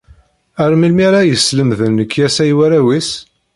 [0.63, 3.09] Ar melmi ara yeslemden lekyasa i warraw-is?